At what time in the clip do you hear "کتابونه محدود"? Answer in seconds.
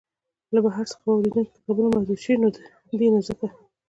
1.55-2.19